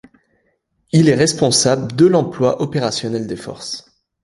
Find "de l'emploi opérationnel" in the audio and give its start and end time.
1.95-3.27